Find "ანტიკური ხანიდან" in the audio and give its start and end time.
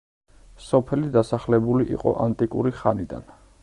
2.27-3.35